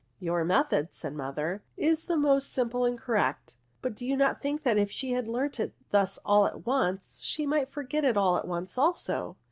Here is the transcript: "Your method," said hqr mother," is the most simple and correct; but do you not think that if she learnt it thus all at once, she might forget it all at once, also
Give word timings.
"Your 0.19 0.43
method," 0.43 0.95
said 0.95 1.13
hqr 1.13 1.17
mother," 1.17 1.63
is 1.77 2.05
the 2.05 2.17
most 2.17 2.51
simple 2.51 2.85
and 2.85 2.97
correct; 2.97 3.55
but 3.83 3.93
do 3.93 4.03
you 4.03 4.17
not 4.17 4.41
think 4.41 4.63
that 4.63 4.79
if 4.79 4.89
she 4.89 5.15
learnt 5.21 5.59
it 5.59 5.75
thus 5.91 6.17
all 6.25 6.47
at 6.47 6.65
once, 6.65 7.19
she 7.21 7.45
might 7.45 7.69
forget 7.69 8.03
it 8.03 8.17
all 8.17 8.35
at 8.35 8.47
once, 8.47 8.79
also 8.79 9.37